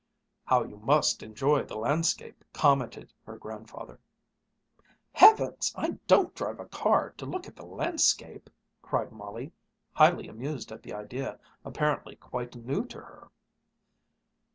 "How 0.45 0.63
you 0.63 0.77
must 0.77 1.21
enjoy 1.21 1.61
the 1.61 1.77
landscape," 1.77 2.43
commented 2.53 3.13
her 3.23 3.37
grandfather. 3.37 3.99
"Heavens! 5.13 5.71
I 5.75 5.91
don't 6.07 6.33
drive 6.33 6.59
a 6.59 6.65
car 6.65 7.11
to 7.17 7.25
look 7.27 7.45
at 7.47 7.55
the 7.55 7.67
landscape!" 7.67 8.49
cried 8.81 9.11
Molly, 9.11 9.51
highly 9.93 10.27
amused 10.27 10.71
at 10.71 10.81
the 10.81 10.95
idea, 10.95 11.39
apparently 11.63 12.15
quite 12.15 12.55
new 12.55 12.83
to 12.85 12.97
her. 12.97 13.29